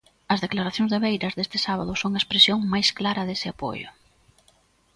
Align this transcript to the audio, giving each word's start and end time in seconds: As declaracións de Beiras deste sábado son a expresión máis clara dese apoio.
As 0.33 0.43
declaracións 0.45 0.91
de 0.91 1.01
Beiras 1.05 1.35
deste 1.35 1.57
sábado 1.67 1.91
son 2.01 2.11
a 2.13 2.21
expresión 2.21 2.59
máis 2.73 2.87
clara 2.99 3.27
dese 3.29 3.47
apoio. 3.53 3.89